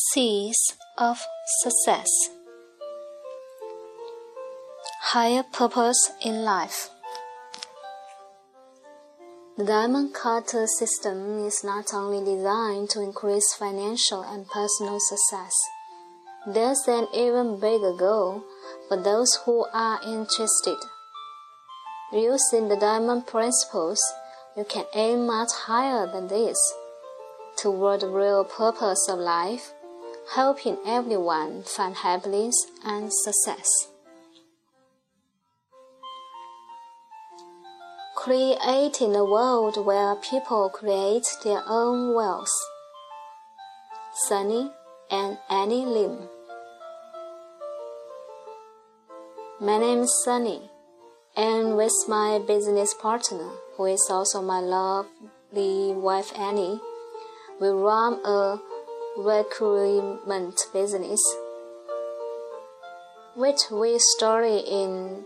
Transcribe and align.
Seeds 0.00 0.76
of 0.96 1.18
Success 1.62 2.06
Higher 5.00 5.42
Purpose 5.42 6.12
in 6.24 6.44
Life 6.44 6.90
The 9.56 9.64
diamond 9.64 10.14
cutter 10.14 10.68
system 10.78 11.44
is 11.44 11.64
not 11.64 11.92
only 11.92 12.24
designed 12.24 12.90
to 12.90 13.02
increase 13.02 13.54
financial 13.54 14.22
and 14.22 14.46
personal 14.46 15.00
success. 15.00 15.52
There's 16.46 16.86
an 16.86 17.08
even 17.12 17.58
bigger 17.58 17.92
goal 17.92 18.44
for 18.86 19.02
those 19.02 19.34
who 19.44 19.66
are 19.72 20.00
interested. 20.06 20.78
Using 22.12 22.68
the 22.68 22.78
diamond 22.78 23.26
principles, 23.26 24.00
you 24.56 24.62
can 24.62 24.84
aim 24.94 25.26
much 25.26 25.50
higher 25.66 26.06
than 26.06 26.28
this 26.28 26.56
toward 27.56 28.02
the 28.02 28.08
real 28.08 28.44
purpose 28.44 29.08
of 29.08 29.18
life 29.18 29.72
helping 30.34 30.76
everyone 30.86 31.62
find 31.62 31.96
happiness 31.96 32.54
and 32.84 33.10
success. 33.10 33.66
Creating 38.14 39.16
a 39.16 39.24
world 39.24 39.84
where 39.86 40.14
people 40.16 40.68
create 40.68 41.26
their 41.44 41.62
own 41.66 42.14
wealth. 42.14 42.48
Sunny 44.26 44.70
and 45.10 45.38
Annie 45.48 45.86
Lim. 45.86 46.28
My 49.60 49.78
name 49.78 50.00
is 50.00 50.22
Sunny, 50.24 50.70
and 51.36 51.76
with 51.76 51.92
my 52.06 52.38
business 52.46 52.92
partner, 52.92 53.50
who 53.76 53.86
is 53.86 54.06
also 54.10 54.42
my 54.42 54.60
lovely 54.60 55.94
wife 55.94 56.36
Annie, 56.38 56.80
we 57.60 57.68
run 57.68 58.20
a 58.24 58.58
recruitment 59.18 60.60
business, 60.72 61.20
which 63.34 63.62
we 63.72 63.98
started 63.98 64.64
in 64.64 65.24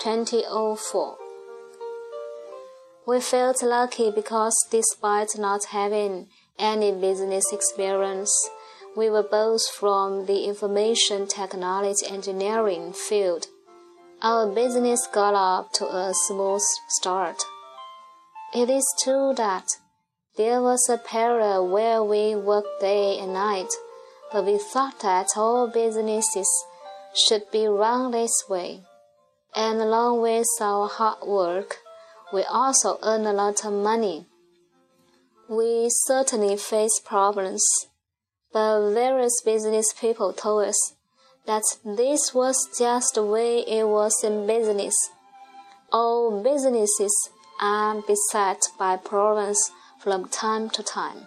2004. 0.00 1.18
We 3.06 3.20
felt 3.20 3.62
lucky 3.62 4.10
because 4.10 4.56
despite 4.70 5.36
not 5.36 5.66
having 5.72 6.28
any 6.58 6.90
business 6.92 7.44
experience, 7.52 8.32
we 8.96 9.10
were 9.10 9.28
both 9.30 9.68
from 9.68 10.24
the 10.24 10.44
information 10.44 11.26
technology 11.26 12.06
engineering 12.08 12.94
field. 12.94 13.48
Our 14.22 14.46
business 14.46 15.06
got 15.06 15.34
up 15.34 15.72
to 15.74 15.84
a 15.84 16.14
smooth 16.28 16.62
start. 16.88 17.42
It 18.54 18.70
is 18.70 18.86
true 19.04 19.34
that 19.36 19.66
there 20.36 20.62
was 20.62 20.88
a 20.88 20.96
period 20.96 21.62
where 21.62 22.02
we 22.02 22.34
worked 22.34 22.80
day 22.80 23.18
and 23.18 23.32
night, 23.32 23.72
but 24.32 24.46
we 24.46 24.58
thought 24.58 25.00
that 25.00 25.26
all 25.36 25.68
businesses 25.68 26.48
should 27.14 27.50
be 27.50 27.66
run 27.66 28.12
this 28.12 28.44
way. 28.48 28.82
And 29.54 29.80
along 29.80 30.22
with 30.22 30.46
our 30.60 30.88
hard 30.88 31.26
work, 31.26 31.78
we 32.32 32.44
also 32.44 32.98
earn 33.02 33.26
a 33.26 33.32
lot 33.32 33.64
of 33.64 33.72
money. 33.72 34.26
We 35.48 35.88
certainly 35.90 36.56
face 36.56 37.00
problems, 37.04 37.64
but 38.52 38.92
various 38.92 39.42
business 39.44 39.92
people 40.00 40.32
told 40.32 40.68
us 40.68 40.94
that 41.46 41.64
this 41.84 42.32
was 42.32 42.56
just 42.78 43.14
the 43.14 43.24
way 43.24 43.58
it 43.66 43.88
was 43.88 44.14
in 44.22 44.46
business. 44.46 44.94
All 45.92 46.40
businesses 46.40 47.12
are 47.60 48.00
beset 48.02 48.60
by 48.78 48.96
problems 48.96 49.58
from 50.00 50.26
time 50.28 50.70
to 50.70 50.82
time. 50.82 51.26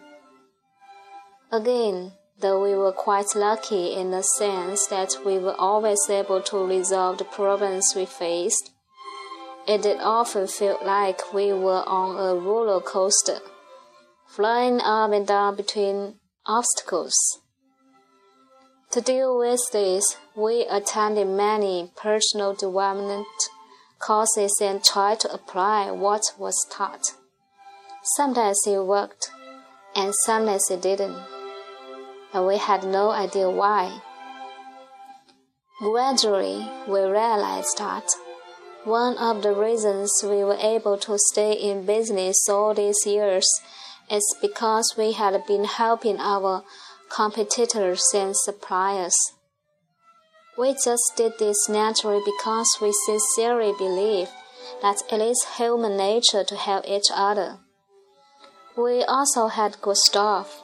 Again, 1.51 2.13
though 2.39 2.63
we 2.63 2.75
were 2.75 2.91
quite 2.91 3.35
lucky 3.35 3.93
in 3.93 4.09
the 4.09 4.23
sense 4.23 4.87
that 4.87 5.15
we 5.23 5.37
were 5.37 5.55
always 5.59 5.99
able 6.09 6.41
to 6.41 6.65
resolve 6.65 7.19
the 7.19 7.23
problems 7.23 7.93
we 7.95 8.05
faced, 8.05 8.71
it 9.67 9.83
did 9.83 9.99
often 10.01 10.47
feel 10.47 10.79
like 10.83 11.33
we 11.33 11.53
were 11.53 11.83
on 11.87 12.17
a 12.17 12.39
roller 12.39 12.81
coaster, 12.81 13.37
flying 14.27 14.81
up 14.81 15.11
and 15.11 15.27
down 15.27 15.55
between 15.55 16.15
obstacles. 16.47 17.13
To 18.91 19.01
deal 19.01 19.37
with 19.37 19.61
this, 19.71 20.17
we 20.35 20.65
attended 20.65 21.27
many 21.27 21.91
personal 21.95 22.53
development 22.53 23.27
courses 23.99 24.59
and 24.59 24.83
tried 24.83 25.19
to 25.19 25.31
apply 25.31 25.91
what 25.91 26.23
was 26.39 26.55
taught. 26.71 27.13
Sometimes 28.03 28.59
it 28.67 28.85
worked, 28.85 29.31
and 29.95 30.13
sometimes 30.25 30.69
it 30.69 30.81
didn't, 30.81 31.17
and 32.33 32.45
we 32.45 32.57
had 32.57 32.83
no 32.83 33.11
idea 33.11 33.49
why. 33.49 34.01
Gradually, 35.79 36.69
we 36.85 36.99
realized 36.99 37.77
that 37.77 38.03
one 38.83 39.17
of 39.17 39.41
the 39.41 39.53
reasons 39.53 40.11
we 40.21 40.43
were 40.43 40.57
able 40.59 40.97
to 40.97 41.17
stay 41.17 41.53
in 41.53 41.85
business 41.85 42.49
all 42.49 42.73
these 42.73 43.05
years 43.05 43.49
is 44.11 44.35
because 44.41 44.95
we 44.97 45.13
had 45.13 45.41
been 45.47 45.63
helping 45.63 46.19
our 46.19 46.65
competitors 47.09 48.03
and 48.13 48.35
suppliers. 48.35 49.15
We 50.57 50.73
just 50.73 51.13
did 51.15 51.39
this 51.39 51.69
naturally 51.69 52.21
because 52.25 52.67
we 52.81 52.93
sincerely 53.05 53.73
believe 53.77 54.27
that 54.81 55.01
it 55.09 55.21
is 55.21 55.45
human 55.57 55.95
nature 55.95 56.43
to 56.43 56.55
help 56.57 56.83
each 56.85 57.07
other. 57.13 57.59
We 58.75 59.03
also 59.03 59.47
had 59.47 59.81
good 59.81 59.97
staff 59.97 60.63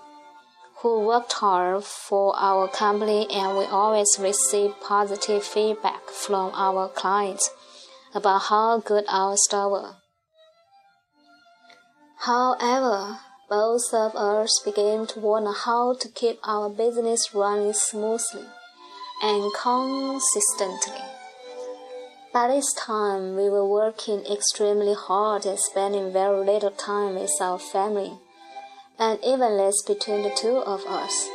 who 0.82 1.02
worked 1.02 1.34
hard 1.34 1.84
for 1.84 2.34
our 2.36 2.68
company 2.68 3.28
and 3.30 3.58
we 3.58 3.66
always 3.66 4.18
received 4.20 4.82
positive 4.82 5.44
feedback 5.44 6.10
from 6.10 6.52
our 6.56 6.88
clients 6.90 7.50
about 8.16 8.44
how 8.44 8.80
good 8.80 9.04
our 9.08 9.36
staff 9.38 9.70
were. 9.70 9.96
However, 12.22 13.20
both 13.48 13.94
of 13.94 14.16
us 14.16 14.60
began 14.66 15.06
to 15.08 15.20
wonder 15.20 15.52
how 15.52 15.94
to 15.94 16.08
keep 16.10 16.40
our 16.44 16.70
business 16.70 17.34
running 17.34 17.74
smoothly 17.74 18.46
and 19.22 19.54
consistently. 19.54 21.09
By 22.32 22.48
this 22.48 22.72
time, 22.74 23.36
we 23.36 23.50
were 23.50 23.66
working 23.66 24.24
extremely 24.26 24.94
hard 24.94 25.48
and 25.48 25.60
spending 25.60 26.14
very 26.14 26.46
little 26.46 26.70
time 26.70 27.16
with 27.16 27.32
our 27.42 27.58
family, 27.58 28.20
and 29.00 29.18
even 29.24 29.58
less 29.58 29.82
between 29.82 30.22
the 30.22 30.30
two 30.30 30.58
of 30.58 30.86
us. 30.86 31.28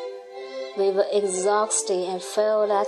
We 0.79 0.91
were 0.93 1.07
exhausted 1.13 2.09
and 2.09 2.23
felt 2.23 2.69
that 2.69 2.87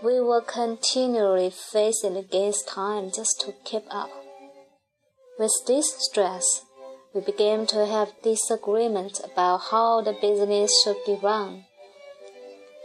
we 0.00 0.20
were 0.20 0.40
continually 0.40 1.50
facing 1.50 2.16
against 2.16 2.68
time 2.68 3.10
just 3.12 3.40
to 3.40 3.54
keep 3.64 3.84
up. 3.90 4.10
With 5.36 5.52
this 5.66 5.92
stress, 5.98 6.64
we 7.12 7.20
began 7.20 7.66
to 7.66 7.84
have 7.84 8.22
disagreements 8.22 9.20
about 9.24 9.62
how 9.72 10.02
the 10.02 10.12
business 10.12 10.70
should 10.84 11.04
be 11.04 11.18
run. 11.20 11.64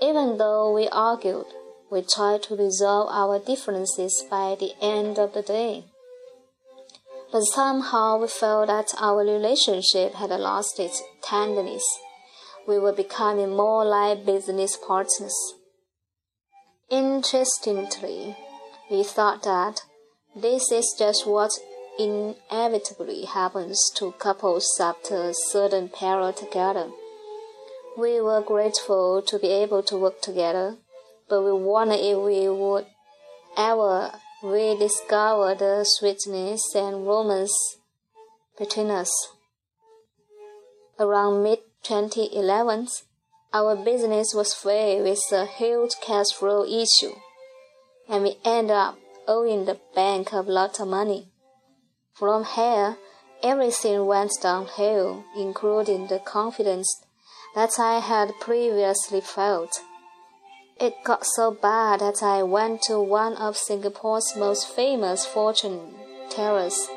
Even 0.02 0.40
though 0.40 0.74
we 0.74 0.88
argued, 0.88 1.46
we 1.92 2.02
tried 2.02 2.44
to 2.44 2.56
resolve 2.56 3.10
our 3.12 3.40
differences 3.40 4.24
by 4.30 4.56
the 4.60 4.74
end 4.82 5.20
of 5.20 5.34
the 5.34 5.42
day. 5.42 5.86
But 7.32 7.42
somehow 7.42 8.18
we 8.20 8.28
felt 8.28 8.68
that 8.68 8.94
our 9.00 9.20
relationship 9.20 10.16
had 10.16 10.32
lost 10.32 10.80
its 10.80 11.02
tenderness. 11.22 11.84
We 12.68 12.80
were 12.80 12.94
becoming 12.94 13.56
more 13.56 13.86
like 13.86 14.26
business 14.26 14.78
partners. 14.78 15.36
Interestingly, 16.90 18.36
we 18.90 19.04
thought 19.04 19.44
that 19.44 19.82
this 20.36 20.72
is 20.72 20.96
just 20.98 21.28
what 21.28 21.52
inevitably 22.00 23.26
happens 23.26 23.80
to 23.96 24.12
couples 24.14 24.68
after 24.80 25.16
a 25.16 25.34
certain 25.34 25.90
period 25.90 26.38
together. 26.38 26.90
We 27.98 28.20
were 28.20 28.42
grateful 28.42 29.22
to 29.28 29.40
be 29.40 29.48
able 29.48 29.84
to 29.84 29.98
work 29.98 30.22
together 30.22 30.78
but 31.30 31.42
we 31.44 31.52
wonder 31.52 31.96
if 31.98 32.18
we 32.18 32.50
would 32.50 32.86
ever 33.58 34.12
rediscover 34.44 35.56
the 35.56 35.84
sweetness 35.84 36.76
and 36.76 37.08
romance 37.08 37.78
between 38.58 38.90
us. 38.90 39.12
Around 41.00 41.44
mid 41.44 41.60
2011, 41.84 42.88
our 43.54 43.76
business 43.76 44.34
was 44.34 44.54
faced 44.54 45.04
with 45.04 45.40
a 45.40 45.46
huge 45.46 45.94
cash 46.02 46.32
flow 46.34 46.64
issue, 46.64 47.16
and 48.10 48.24
we 48.24 48.38
ended 48.44 48.76
up 48.76 48.98
owing 49.28 49.66
the 49.66 49.80
bank 49.96 50.32
a 50.32 50.42
lot 50.42 50.80
of 50.80 50.88
money. 50.88 51.32
From 52.14 52.46
here, 52.46 52.98
everything 53.44 54.06
went 54.06 54.32
downhill, 54.42 55.26
including 55.36 56.08
the 56.08 56.20
confidence 56.20 56.88
that 57.56 57.72
I 57.80 58.00
had 58.00 58.34
previously 58.40 59.22
felt. 59.22 59.82
It 60.78 61.04
got 61.06 61.26
so 61.26 61.52
bad 61.52 62.02
that 62.02 62.22
I 62.22 62.44
went 62.44 62.82
to 62.84 63.00
one 63.00 63.38
of 63.38 63.56
Singapore's 63.56 64.36
most 64.36 64.68
famous 64.68 65.26
fortune 65.26 65.96
tellers, 66.30 66.90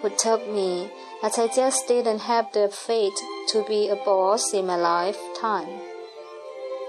who 0.00 0.10
told 0.10 0.46
me 0.48 0.90
that 1.22 1.38
I 1.38 1.48
just 1.48 1.88
didn't 1.88 2.20
have 2.20 2.52
the 2.52 2.68
fate 2.68 3.18
to 3.48 3.64
be 3.64 3.88
a 3.88 3.96
boss 3.96 4.52
in 4.52 4.66
my 4.66 4.76
lifetime. 4.76 5.80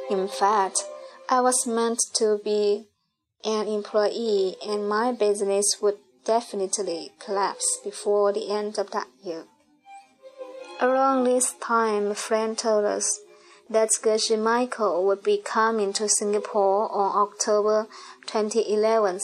In 0.10 0.28
fact, 0.28 0.84
I 1.30 1.40
was 1.40 1.66
meant 1.66 2.02
to 2.16 2.42
be 2.44 2.88
an 3.46 3.70
employee 3.70 4.58
and 4.68 4.90
my 4.90 5.14
business 5.14 5.78
would 5.82 5.98
definitely 6.26 7.12
collapse 7.20 7.80
before 7.86 8.34
the 8.34 8.52
end 8.52 8.78
of 8.78 8.92
that 8.92 9.08
year. 9.24 9.46
Around 10.82 11.24
this 11.24 11.54
time, 11.54 12.08
a 12.08 12.16
friend 12.16 12.58
told 12.58 12.84
us 12.84 13.22
that 13.72 13.90
Geshe 14.04 14.38
Michael 14.38 15.06
would 15.06 15.24
be 15.24 15.38
coming 15.38 15.94
to 15.94 16.10
Singapore 16.10 16.92
on 16.92 17.16
October 17.16 17.88
2011. 18.26 19.22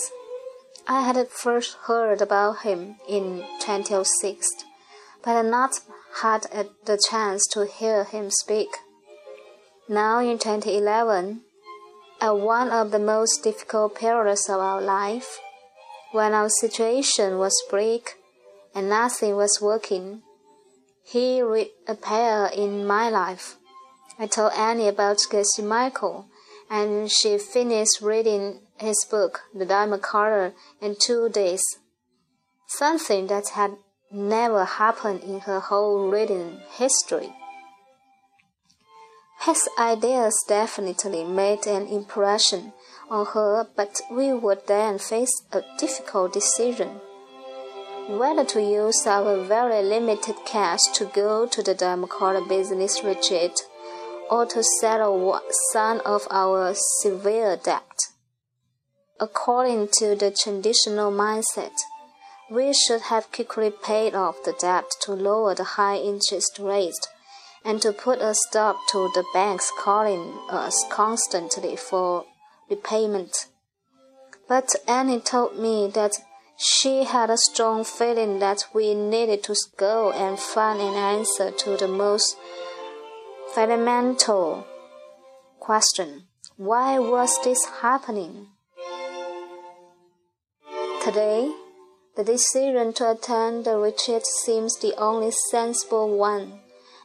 I 0.87 1.01
had 1.01 1.27
first 1.27 1.75
heard 1.87 2.21
about 2.21 2.59
him 2.59 2.95
in 3.09 3.43
2006, 3.59 4.47
but 5.21 5.31
had 5.31 5.47
not 5.47 5.81
had 6.21 6.47
the 6.85 6.97
chance 7.09 7.45
to 7.51 7.65
hear 7.65 8.05
him 8.05 8.29
speak. 8.31 8.69
Now 9.89 10.19
in 10.19 10.37
2011, 10.39 11.41
at 12.21 12.37
one 12.37 12.69
of 12.69 12.91
the 12.91 12.99
most 12.99 13.43
difficult 13.43 13.95
periods 13.95 14.47
of 14.49 14.61
our 14.61 14.81
life, 14.81 15.39
when 16.13 16.33
our 16.33 16.49
situation 16.49 17.37
was 17.37 17.53
bleak 17.69 18.15
and 18.73 18.87
nothing 18.87 19.35
was 19.35 19.59
working, 19.61 20.21
he 21.03 21.41
reappeared 21.41 22.53
in 22.53 22.87
my 22.87 23.09
life. 23.09 23.56
I 24.19 24.25
told 24.25 24.53
Annie 24.53 24.87
about 24.87 25.17
Geshe 25.17 25.63
Michael, 25.63 26.27
and 26.69 27.11
she 27.11 27.37
finished 27.37 28.01
reading 28.01 28.61
his 28.77 29.05
book, 29.09 29.41
The 29.53 29.65
Diamond 29.65 30.01
Cutter, 30.01 30.53
in 30.81 30.95
two 30.99 31.29
days. 31.29 31.61
Something 32.67 33.27
that 33.27 33.49
had 33.49 33.77
never 34.11 34.65
happened 34.65 35.21
in 35.23 35.41
her 35.41 35.59
whole 35.59 36.09
reading 36.09 36.61
history. 36.77 37.33
His 39.41 39.69
ideas 39.77 40.35
definitely 40.47 41.23
made 41.23 41.67
an 41.67 41.87
impression 41.87 42.73
on 43.09 43.27
her, 43.27 43.67
but 43.75 44.01
we 44.11 44.33
would 44.33 44.65
then 44.65 44.97
face 44.97 45.31
a 45.51 45.61
difficult 45.77 46.33
decision 46.33 47.01
whether 48.07 48.45
to 48.45 48.61
use 48.61 49.05
our 49.05 49.43
very 49.43 49.83
limited 49.83 50.35
cash 50.45 50.79
to 50.93 51.03
go 51.05 51.45
to 51.45 51.61
the 51.61 51.75
Diamond 51.75 52.09
Cutter 52.09 52.39
business 52.47 53.03
retreat 53.03 53.67
or 54.29 54.45
to 54.45 54.63
settle 54.81 55.41
some 55.71 56.01
of 56.05 56.27
our 56.29 56.73
severe 57.01 57.57
debt. 57.57 58.07
According 59.19 59.89
to 59.99 60.15
the 60.15 60.31
traditional 60.31 61.11
mindset, 61.11 61.73
we 62.49 62.73
should 62.73 63.01
have 63.01 63.31
quickly 63.31 63.71
paid 63.71 64.13
off 64.15 64.43
the 64.43 64.53
debt 64.53 64.85
to 65.01 65.11
lower 65.13 65.55
the 65.55 65.63
high 65.63 65.97
interest 65.97 66.59
rate 66.59 67.07
and 67.65 67.81
to 67.81 67.91
put 67.91 68.21
a 68.21 68.33
stop 68.33 68.77
to 68.91 69.09
the 69.13 69.25
banks 69.33 69.71
calling 69.77 70.39
us 70.49 70.85
constantly 70.89 71.75
for 71.75 72.25
repayment. 72.69 73.47
But 74.47 74.75
Annie 74.87 75.19
told 75.19 75.59
me 75.59 75.91
that 75.93 76.13
she 76.57 77.03
had 77.03 77.29
a 77.29 77.37
strong 77.37 77.83
feeling 77.83 78.39
that 78.39 78.65
we 78.73 78.95
needed 78.95 79.43
to 79.43 79.55
go 79.77 80.11
and 80.11 80.39
find 80.39 80.79
an 80.79 80.95
answer 80.95 81.51
to 81.51 81.77
the 81.77 81.87
most 81.87 82.37
fundamental 83.53 84.65
question 85.59 86.27
why 86.57 86.97
was 86.97 87.37
this 87.43 87.63
happening? 87.81 88.47
Today, 91.03 91.53
the 92.15 92.23
decision 92.23 92.93
to 92.93 93.11
attend 93.11 93.65
the 93.65 93.77
retreat 93.77 94.25
seems 94.25 94.75
the 94.79 94.95
only 94.97 95.29
sensible 95.51 96.17
one. 96.17 96.61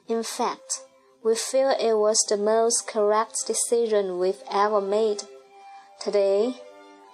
In 0.09 0.23
fact, 0.23 0.81
we 1.23 1.35
feel 1.35 1.69
it 1.69 1.99
was 1.99 2.19
the 2.31 2.39
most 2.39 2.89
correct 2.89 3.47
decision 3.47 4.19
we've 4.19 4.43
ever 4.51 4.81
made. 4.81 5.25
Today, 6.01 6.55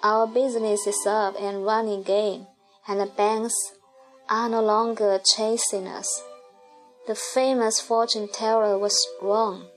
our 0.04 0.28
business 0.28 0.86
is 0.86 1.04
up 1.08 1.34
and 1.40 1.64
running 1.64 2.02
again, 2.02 2.46
and 2.86 3.00
the 3.00 3.06
banks 3.06 3.56
are 4.30 4.48
no 4.48 4.62
longer 4.62 5.20
chasing 5.34 5.88
us. 5.88 6.22
The 7.08 7.14
famous 7.14 7.80
fortune 7.80 8.28
teller 8.28 8.78
was 8.78 8.94
wrong. 9.22 9.68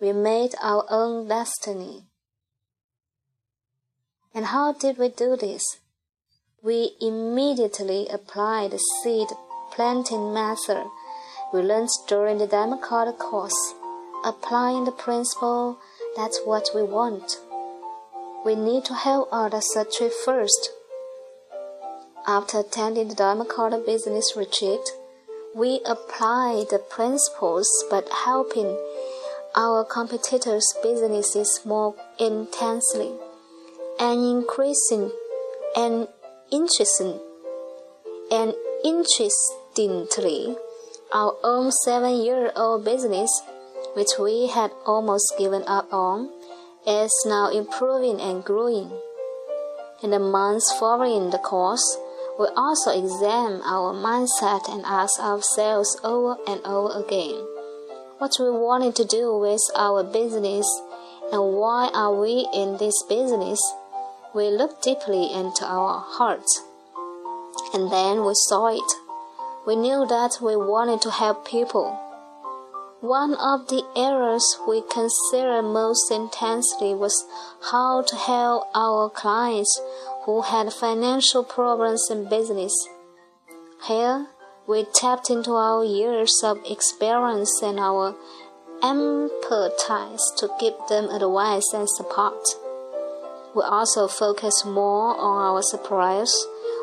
We 0.00 0.12
made 0.12 0.56
our 0.60 0.84
own 0.90 1.28
destiny. 1.28 2.06
And 4.34 4.46
how 4.46 4.72
did 4.72 4.98
we 4.98 5.08
do 5.08 5.36
this? 5.36 5.62
We 6.60 6.96
immediately 7.00 8.08
applied 8.08 8.72
the 8.72 8.78
seed 8.78 9.28
planting 9.70 10.34
method 10.34 10.84
we 11.52 11.62
learned 11.62 11.90
during 12.08 12.38
the 12.38 12.48
Cutter 12.82 13.12
course, 13.12 13.74
applying 14.24 14.84
the 14.84 14.90
principle 14.90 15.78
that's 16.16 16.40
what 16.44 16.70
we 16.74 16.82
want. 16.82 17.38
We 18.44 18.56
need 18.56 18.84
to 18.86 18.94
help 18.94 19.28
others 19.30 19.76
achieve 19.76 20.12
first. 20.12 20.70
After 22.26 22.58
attending 22.58 23.06
the 23.06 23.46
Cutter 23.48 23.78
business 23.78 24.32
retreat, 24.36 24.80
we 25.54 25.80
apply 25.84 26.64
the 26.70 26.78
principles 26.78 27.68
but 27.90 28.08
helping 28.24 28.78
our 29.54 29.84
competitors' 29.84 30.74
businesses 30.82 31.60
more 31.64 31.94
intensely 32.18 33.12
and 34.00 34.24
increasing 34.24 35.10
and 35.76 36.08
interesting 36.50 37.20
and 38.30 38.54
interestingly 38.84 40.56
our 41.12 41.36
own 41.44 41.70
seven 41.84 42.22
year 42.22 42.50
old 42.56 42.84
business, 42.84 43.42
which 43.94 44.18
we 44.18 44.46
had 44.46 44.70
almost 44.86 45.34
given 45.38 45.62
up 45.66 45.92
on, 45.92 46.30
is 46.86 47.12
now 47.26 47.50
improving 47.50 48.20
and 48.20 48.42
growing. 48.42 48.90
In 50.02 50.10
the 50.10 50.18
months 50.18 50.72
following 50.80 51.30
the 51.30 51.38
course, 51.38 51.98
we 52.38 52.46
also 52.56 52.90
examine 52.90 53.60
our 53.64 53.92
mindset 53.92 54.68
and 54.68 54.84
ask 54.84 55.20
ourselves 55.20 55.98
over 56.02 56.36
and 56.46 56.60
over 56.64 57.04
again 57.04 57.46
what 58.18 58.36
we 58.38 58.50
wanted 58.50 58.94
to 58.96 59.04
do 59.04 59.36
with 59.36 59.60
our 59.76 60.02
business 60.04 60.66
and 61.32 61.54
why 61.54 61.90
are 61.92 62.14
we 62.14 62.48
in 62.54 62.76
this 62.78 63.02
business 63.08 63.60
we 64.34 64.48
look 64.48 64.80
deeply 64.80 65.30
into 65.30 65.64
our 65.66 66.00
hearts. 66.00 66.62
And 67.74 67.92
then 67.92 68.24
we 68.24 68.32
saw 68.34 68.68
it. 68.68 68.92
We 69.66 69.76
knew 69.76 70.06
that 70.06 70.38
we 70.40 70.56
wanted 70.56 71.02
to 71.02 71.10
help 71.10 71.46
people. 71.46 71.98
One 73.00 73.34
of 73.34 73.68
the 73.68 73.84
errors 73.94 74.44
we 74.66 74.82
considered 74.90 75.64
most 75.64 76.10
intensely 76.10 76.94
was 76.94 77.26
how 77.70 78.02
to 78.02 78.16
help 78.16 78.68
our 78.74 79.10
clients 79.10 79.78
who 80.24 80.42
had 80.42 80.72
financial 80.72 81.42
problems 81.44 82.08
in 82.10 82.28
business. 82.28 82.72
Here, 83.86 84.28
we 84.66 84.84
tapped 84.84 85.30
into 85.30 85.52
our 85.52 85.84
years 85.84 86.32
of 86.44 86.58
experience 86.64 87.60
and 87.62 87.80
our 87.80 88.14
empathize 88.82 90.20
to 90.38 90.48
give 90.60 90.74
them 90.88 91.08
advice 91.10 91.72
and 91.74 91.88
support. 91.88 92.46
We 93.54 93.62
also 93.62 94.08
focused 94.08 94.64
more 94.64 95.16
on 95.16 95.42
our 95.42 95.62
suppliers. 95.62 96.34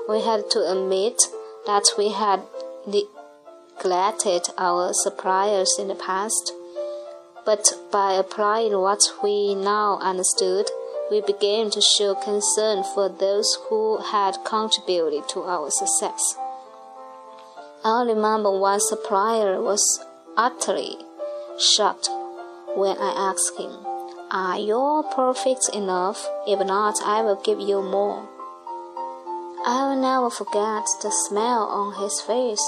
We 0.08 0.22
had 0.22 0.50
to 0.51 0.72
admit 0.72 1.22
that 1.65 1.86
we 1.98 2.12
had 2.12 2.41
neglected 2.86 4.50
our 4.58 4.91
suppliers 4.93 5.75
in 5.79 5.88
the 5.88 5.96
past. 5.96 6.51
But 7.46 7.74
by 7.91 8.13
applying 8.13 8.77
what 8.77 9.01
we 9.24 9.55
now 9.55 9.98
understood, 10.01 10.69
we 11.12 11.22
began 11.22 11.70
to 11.72 11.82
show 11.82 12.16
concern 12.16 12.84
for 12.84 13.10
those 13.10 13.58
who 13.68 13.98
had 13.98 14.38
contributed 14.46 15.28
to 15.30 15.42
our 15.44 15.70
success. 15.72 16.38
I 17.84 18.04
remember 18.04 18.51
one 18.51 18.80
supplier 18.80 19.62
was 19.62 20.04
utterly 20.38 20.98
shocked 21.58 22.10
when 22.75 22.98
I 22.98 23.32
asked 23.32 23.58
him, 23.58 23.72
are 24.32 24.60
you 24.60 25.04
perfect 25.16 25.70
enough? 25.74 26.28
If 26.46 26.60
not, 26.60 27.01
I 27.04 27.24
will 27.24 27.42
give 27.42 27.60
you 27.60 27.82
more. 27.82 28.30
I 29.66 29.89
will 29.89 30.00
never 30.00 30.30
forget 30.30 30.86
the 31.01 31.10
smile 31.28 31.63
on 31.63 32.00
his 32.00 32.22
face, 32.22 32.62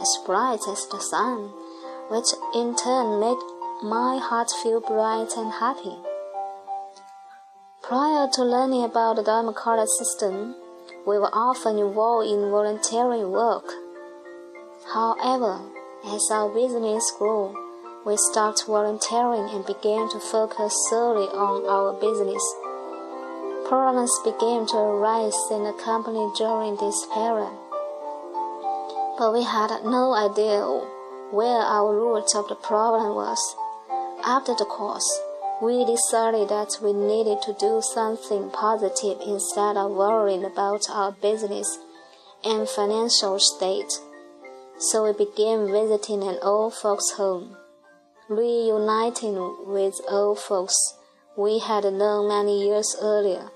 as 0.00 0.18
bright 0.24 0.60
as 0.66 0.86
the 0.88 1.00
sun, 1.00 1.50
which 2.08 2.32
in 2.54 2.74
turn 2.76 3.20
made 3.20 3.36
my 3.82 4.18
heart 4.18 4.50
feel 4.62 4.80
bright 4.80 5.36
and 5.36 5.52
happy. 5.52 5.96
Prior 7.92 8.26
to 8.26 8.42
learning 8.42 8.84
about 8.84 9.16
the 9.16 9.22
Diamond 9.22 9.54
Cutter 9.54 9.84
system, 9.84 10.56
we 11.06 11.18
were 11.18 11.28
often 11.30 11.76
involved 11.76 12.26
in 12.26 12.48
volunteering 12.50 13.30
work. 13.30 13.68
However, 14.94 15.60
as 16.02 16.26
our 16.30 16.48
business 16.48 17.12
grew, 17.18 17.52
we 18.06 18.16
stopped 18.16 18.64
volunteering 18.64 19.50
and 19.50 19.66
began 19.66 20.08
to 20.08 20.18
focus 20.18 20.72
solely 20.88 21.28
on 21.36 21.68
our 21.68 21.92
business. 22.00 22.40
Problems 23.68 24.18
began 24.24 24.64
to 24.68 24.78
arise 24.78 25.36
in 25.50 25.64
the 25.64 25.76
company 25.76 26.32
during 26.38 26.76
this 26.76 26.96
period, 27.12 27.52
but 29.18 29.34
we 29.34 29.42
had 29.42 29.68
no 29.84 30.16
idea 30.16 30.64
where 31.30 31.60
our 31.60 31.92
root 31.92 32.32
of 32.36 32.48
the 32.48 32.54
problem 32.54 33.14
was. 33.14 33.54
After 34.24 34.54
the 34.54 34.64
course, 34.64 35.12
we 35.62 35.84
decided 35.84 36.48
that 36.48 36.76
we 36.82 36.92
needed 36.92 37.40
to 37.40 37.54
do 37.60 37.80
something 37.94 38.50
positive 38.50 39.16
instead 39.24 39.76
of 39.76 39.92
worrying 39.92 40.44
about 40.44 40.90
our 40.90 41.12
business 41.12 41.78
and 42.42 42.68
financial 42.68 43.38
state. 43.38 43.92
So 44.76 45.04
we 45.04 45.12
began 45.12 45.70
visiting 45.70 46.24
an 46.24 46.38
old 46.42 46.74
folks' 46.74 47.12
home, 47.12 47.56
reuniting 48.28 49.36
with 49.64 50.00
old 50.08 50.40
folks 50.40 50.74
we 51.36 51.60
had 51.60 51.84
known 51.84 52.26
many 52.26 52.66
years 52.66 52.96
earlier. 53.00 53.50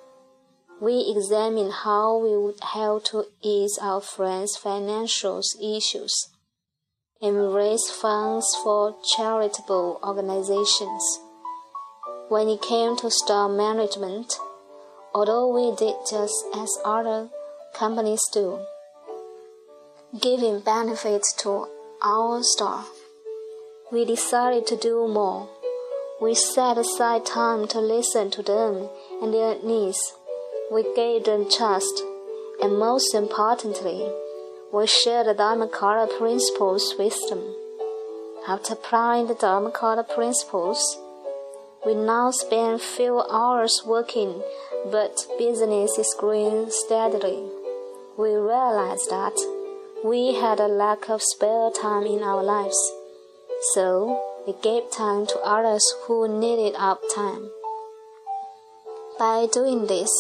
We 0.81 1.13
examined 1.13 1.73
how 1.73 2.19
we 2.19 2.37
would 2.37 2.61
help 2.63 3.07
to 3.07 3.25
ease 3.43 3.81
our 3.83 4.01
friends' 4.01 4.57
financial 4.57 5.43
issues 5.61 6.29
and 7.21 7.53
raise 7.53 7.91
funds 7.91 8.47
for 8.63 8.95
charitable 9.17 9.99
organizations. 10.05 11.26
When 12.29 12.49
it 12.49 12.61
came 12.61 12.97
to 12.97 13.09
store 13.09 13.49
management, 13.49 14.37
although 15.15 15.47
we 15.47 15.77
did 15.77 15.95
just 16.11 16.35
as 16.57 16.69
other 16.85 17.29
companies 17.73 18.21
do, 18.33 18.59
giving 20.21 20.59
benefits 20.59 21.33
to 21.43 21.69
our 22.03 22.43
store. 22.43 22.85
We 23.93 24.05
decided 24.05 24.67
to 24.67 24.77
do 24.77 25.07
more. 25.07 25.49
We 26.21 26.35
set 26.35 26.79
aside 26.79 27.25
time 27.27 27.69
to 27.69 27.79
listen 27.79 28.33
to 28.33 28.43
them 28.43 28.89
and 29.23 29.33
their 29.33 29.63
needs. 29.63 30.01
We 30.73 30.83
gave 30.97 31.27
them 31.27 31.49
trust, 31.49 32.03
and 32.61 32.77
most 32.77 33.15
importantly, 33.15 34.11
we 34.73 34.89
shared 34.89 35.29
the 35.29 35.35
Dharmakaya 35.35 36.19
principles 36.19 36.97
with 36.99 37.17
them. 37.29 37.55
After 38.49 38.73
applying 38.73 39.29
the 39.29 39.35
Dharmakaya 39.35 40.13
principles, 40.13 40.99
we 41.87 41.95
now 41.95 42.33
spend 42.33 42.83
few 42.83 43.23
hours 43.31 43.83
working, 43.87 44.43
but 44.91 45.25
business 45.39 45.97
is 45.97 46.17
growing 46.19 46.69
steadily. 46.69 47.49
We 48.19 48.31
realized 48.35 49.09
that 49.11 49.39
we 50.05 50.35
had 50.35 50.59
a 50.59 50.67
lack 50.67 51.09
of 51.09 51.23
spare 51.23 51.71
time 51.71 52.03
in 52.03 52.25
our 52.25 52.43
lives, 52.43 52.77
so 53.75 54.21
we 54.49 54.55
gave 54.65 54.91
time 54.91 55.27
to 55.27 55.39
others 55.45 55.85
who 56.03 56.27
needed 56.27 56.75
our 56.77 56.99
time. 57.15 57.51
By 59.17 59.47
doing 59.53 59.87
this, 59.87 60.11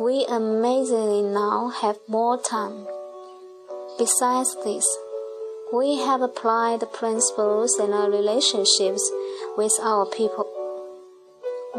we 0.00 0.24
amazingly 0.24 1.22
now 1.22 1.68
have 1.68 1.98
more 2.08 2.40
time. 2.40 2.86
Besides 3.98 4.56
this, 4.64 4.86
we 5.70 5.98
have 5.98 6.22
applied 6.22 6.80
the 6.80 6.86
principles 6.86 7.78
in 7.78 7.92
our 7.92 8.10
relationships 8.10 9.12
with 9.58 9.72
our 9.82 10.06
people. 10.06 10.57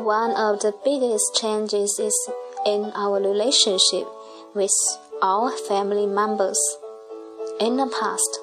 One 0.04 0.32
of 0.32 0.62
the 0.62 0.74
biggest 0.86 1.36
changes 1.36 2.00
is 2.00 2.30
in 2.66 2.92
our 2.96 3.20
relationship 3.20 4.08
with 4.56 4.72
our 5.22 5.52
family 5.52 6.08
members. 6.08 6.58
In 7.60 7.76
the 7.76 7.88
past, 8.00 8.40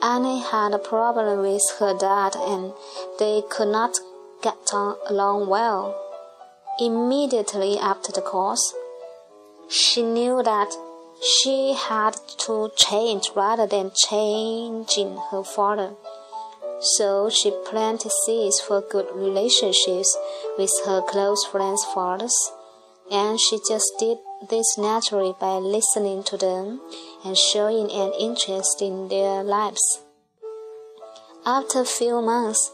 Annie 0.00 0.40
had 0.40 0.72
a 0.72 0.78
problem 0.78 1.40
with 1.40 1.60
her 1.80 1.92
dad 1.98 2.36
and 2.36 2.72
they 3.18 3.42
could 3.50 3.68
not 3.68 3.98
get 4.42 4.72
along 4.72 5.48
well. 5.48 5.98
Immediately 6.78 7.78
after 7.78 8.12
the 8.12 8.22
course, 8.22 8.72
she 9.68 10.02
knew 10.02 10.40
that 10.44 10.72
she 11.20 11.74
had 11.74 12.16
to 12.46 12.70
change 12.76 13.32
rather 13.34 13.66
than 13.66 13.90
changing 14.08 15.18
her 15.32 15.42
father. 15.42 15.94
So 16.82 17.30
she 17.30 17.52
planted 17.64 18.10
seeds 18.26 18.60
for 18.60 18.80
good 18.80 19.06
relationships 19.14 20.16
with 20.58 20.72
her 20.84 21.00
close 21.00 21.44
friends' 21.44 21.84
fathers, 21.94 22.34
and 23.10 23.38
she 23.40 23.58
just 23.68 23.92
did 23.98 24.18
this 24.50 24.76
naturally 24.76 25.34
by 25.40 25.58
listening 25.58 26.24
to 26.24 26.36
them 26.36 26.80
and 27.24 27.36
showing 27.36 27.88
an 27.90 28.12
interest 28.18 28.82
in 28.82 29.08
their 29.08 29.44
lives. 29.44 30.02
After 31.46 31.82
a 31.82 31.84
few 31.84 32.20
months, 32.20 32.72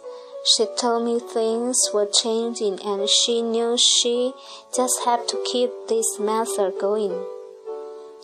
she 0.56 0.66
told 0.78 1.04
me 1.04 1.18
things 1.20 1.78
were 1.92 2.06
changing 2.06 2.80
and 2.82 3.08
she 3.08 3.42
knew 3.42 3.76
she 3.76 4.32
just 4.74 5.00
had 5.04 5.28
to 5.28 5.44
keep 5.50 5.70
this 5.88 6.18
method 6.18 6.74
going. 6.80 7.26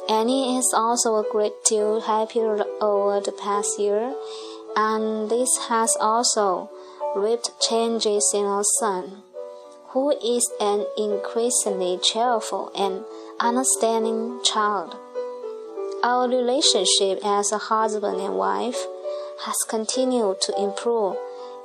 Annie 0.09 0.57
is 0.57 0.73
also 0.75 1.17
a 1.17 1.31
great 1.31 1.65
deal 1.65 2.01
happier 2.03 2.63
over 2.81 3.21
the 3.21 3.33
past 3.33 3.79
year, 3.79 4.15
and 4.77 5.31
this 5.31 5.49
has 5.69 5.97
also 6.01 6.71
reaped 7.17 7.51
changes 7.61 8.33
in 8.35 8.45
our 8.45 8.65
son, 8.81 9.23
who 9.89 10.11
is 10.11 10.51
an 10.61 10.85
increasingly 10.99 11.99
cheerful 12.03 12.73
and 12.77 13.05
understanding 13.39 14.41
child. 14.45 14.97
Our 16.03 16.29
relationship 16.29 17.21
as 17.25 17.53
a 17.53 17.59
husband 17.59 18.21
and 18.21 18.37
wife 18.37 18.85
has 19.45 19.57
continued 19.69 20.41
to 20.43 20.61
improve, 20.61 21.17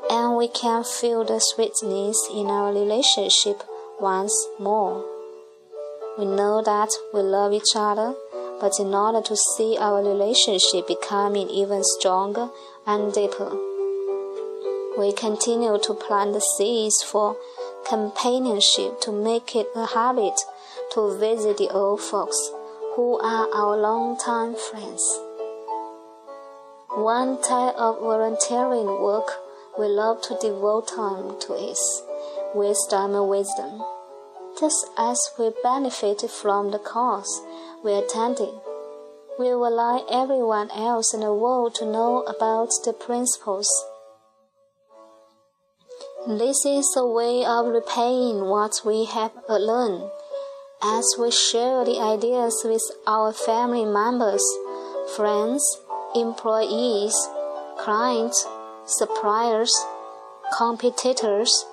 and 0.09 0.37
we 0.37 0.47
can 0.47 0.83
feel 0.83 1.25
the 1.25 1.39
sweetness 1.39 2.17
in 2.33 2.47
our 2.47 2.71
relationship 2.71 3.63
once 3.99 4.33
more. 4.59 5.03
We 6.17 6.25
know 6.25 6.61
that 6.61 6.89
we 7.13 7.21
love 7.21 7.53
each 7.53 7.75
other, 7.75 8.13
but 8.59 8.79
in 8.79 8.93
order 8.93 9.21
to 9.21 9.35
see 9.55 9.77
our 9.79 10.03
relationship 10.03 10.87
becoming 10.87 11.49
even 11.49 11.83
stronger 11.83 12.49
and 12.85 13.13
deeper, 13.13 13.51
we 14.97 15.13
continue 15.13 15.79
to 15.79 15.93
plant 15.93 16.33
the 16.33 16.41
seeds 16.57 17.01
for 17.03 17.37
companionship 17.87 18.99
to 19.01 19.11
make 19.11 19.55
it 19.55 19.67
a 19.75 19.85
habit 19.85 20.39
to 20.93 21.17
visit 21.17 21.57
the 21.57 21.69
old 21.69 22.01
folks 22.01 22.51
who 22.95 23.17
are 23.19 23.47
our 23.53 23.77
longtime 23.77 24.55
friends. 24.55 25.01
One 26.89 27.41
type 27.41 27.75
of 27.75 27.99
volunteering 27.99 28.87
work 29.01 29.31
we 29.77 29.87
love 29.87 30.21
to 30.23 30.37
devote 30.41 30.89
time 30.89 31.39
to 31.39 31.53
is 31.53 32.03
wisdom 32.53 33.15
and 33.15 33.29
wisdom. 33.29 33.81
Just 34.59 34.87
as 34.97 35.17
we 35.37 35.51
benefited 35.63 36.29
from 36.29 36.71
the 36.71 36.79
course 36.79 37.41
we 37.83 37.93
attended, 37.93 38.53
we 39.39 39.55
would 39.55 39.71
like 39.71 40.03
everyone 40.11 40.69
else 40.71 41.13
in 41.13 41.21
the 41.21 41.33
world 41.33 41.75
to 41.75 41.85
know 41.85 42.23
about 42.23 42.69
the 42.83 42.91
principles. 42.91 43.69
This 46.27 46.65
is 46.65 46.93
a 46.97 47.07
way 47.07 47.45
of 47.45 47.67
repaying 47.67 48.45
what 48.45 48.81
we 48.85 49.05
have 49.05 49.31
learned 49.47 50.11
as 50.83 51.05
we 51.17 51.31
share 51.31 51.85
the 51.85 51.99
ideas 51.99 52.61
with 52.65 52.83
our 53.07 53.31
family 53.31 53.85
members, 53.85 54.43
friends, 55.15 55.63
employees, 56.13 57.15
clients, 57.77 58.45
suppliers, 58.85 59.71
competitors, 60.57 61.65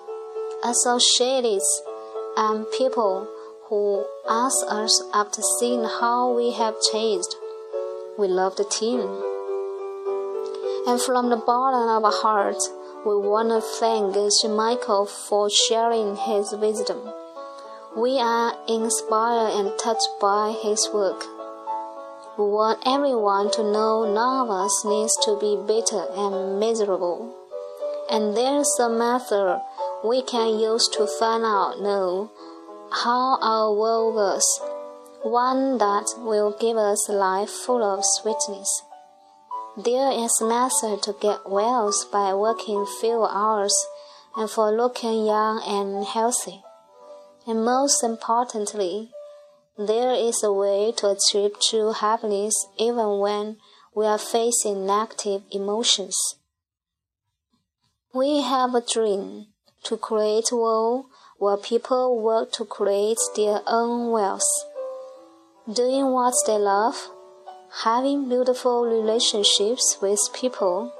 associates, 0.64 1.82
and 2.36 2.66
people 2.78 3.28
who 3.68 4.04
ask 4.28 4.56
us 4.68 5.02
after 5.12 5.42
seeing 5.58 5.82
how 5.82 6.32
we 6.32 6.52
have 6.52 6.74
changed. 6.92 7.34
We 8.16 8.28
love 8.28 8.54
the 8.54 8.64
team. 8.64 9.00
And 10.86 11.00
from 11.02 11.30
the 11.30 11.36
bottom 11.36 11.88
of 11.88 12.04
our 12.04 12.12
hearts, 12.12 12.70
we 13.04 13.16
want 13.16 13.48
to 13.48 13.60
thank 13.60 14.14
Sir 14.30 14.48
Michael 14.48 15.06
for 15.06 15.50
sharing 15.50 16.14
his 16.14 16.52
wisdom. 16.52 17.12
We 17.96 18.20
are 18.20 18.54
inspired 18.68 19.58
and 19.58 19.76
touched 19.78 20.10
by 20.20 20.54
his 20.62 20.88
work. 20.94 21.24
We 22.38 22.44
want 22.44 22.82
everyone 22.86 23.50
to 23.52 23.62
know 23.64 24.04
none 24.04 24.46
of 24.46 24.50
us 24.50 24.84
needs 24.84 25.16
to 25.24 25.38
be 25.40 25.56
bitter 25.66 26.06
and 26.14 26.60
miserable. 26.60 27.34
And 28.10 28.36
there's 28.36 28.70
a 28.78 28.88
method 28.88 29.60
we 30.04 30.22
can 30.22 30.60
use 30.60 30.86
to 30.94 31.06
find 31.18 31.42
out 31.42 31.80
know 31.80 32.30
how 32.90 33.38
our 33.40 33.72
world 33.74 34.14
works, 34.14 34.60
one 35.22 35.78
that 35.78 36.06
will 36.18 36.56
give 36.58 36.76
us 36.76 37.08
a 37.08 37.12
life 37.12 37.50
full 37.50 37.82
of 37.82 38.04
sweetness. 38.04 38.82
There 39.76 40.10
is 40.10 40.32
a 40.40 40.46
method 40.46 41.02
to 41.02 41.14
get 41.20 41.50
wealth 41.50 42.10
by 42.10 42.32
working 42.34 42.86
few 43.00 43.24
hours 43.24 43.74
and 44.36 44.48
for 44.48 44.70
looking 44.70 45.26
young 45.26 45.62
and 45.66 46.04
healthy. 46.04 46.62
And 47.46 47.64
most 47.64 48.02
importantly, 48.02 49.10
there 49.76 50.14
is 50.14 50.42
a 50.42 50.52
way 50.52 50.92
to 50.96 51.10
achieve 51.10 51.60
true 51.60 51.92
happiness 51.92 52.54
even 52.78 53.18
when 53.18 53.58
we 53.94 54.06
are 54.06 54.18
facing 54.18 54.86
negative 54.86 55.42
emotions. 55.50 56.16
We 58.14 58.40
have 58.40 58.74
a 58.74 58.80
dream 58.80 59.48
to 59.84 59.96
create 59.96 60.50
a 60.50 60.56
world 60.56 61.06
where 61.38 61.56
people 61.56 62.20
work 62.20 62.52
to 62.52 62.64
create 62.64 63.18
their 63.34 63.60
own 63.66 64.10
wealth, 64.10 64.48
doing 65.72 66.12
what 66.12 66.34
they 66.46 66.58
love, 66.58 67.10
having 67.82 68.28
beautiful 68.28 68.84
relationships 68.86 69.98
with 70.00 70.20
people, 70.34 70.92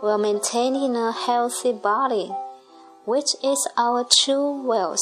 while 0.00 0.18
maintaining 0.18 0.94
a 0.94 1.12
healthy 1.12 1.72
body 1.72 2.30
which 3.08 3.34
is 3.42 3.66
our 3.78 4.06
true 4.20 4.62
wealth. 4.68 5.00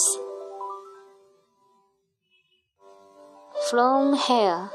From 3.68 4.14
here, 4.14 4.70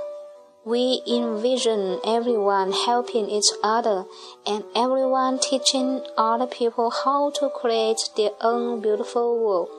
we 0.64 1.02
envision 1.08 2.00
everyone 2.06 2.72
helping 2.72 3.30
each 3.30 3.50
other 3.64 4.06
and 4.46 4.64
everyone 4.76 5.40
teaching 5.40 6.02
other 6.18 6.46
people 6.46 6.92
how 6.92 7.32
to 7.32 7.50
create 7.50 7.98
their 8.16 8.32
own 8.42 8.82
beautiful 8.82 9.44
world 9.44 9.70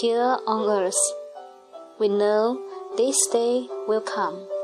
here 0.00 0.36
on 0.46 0.68
earth. 0.68 0.94
We 1.98 2.08
know 2.08 2.60
this 2.96 3.16
day 3.28 3.68
will 3.88 4.02
come. 4.02 4.55